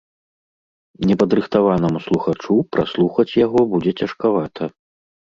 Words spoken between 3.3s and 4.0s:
яго будзе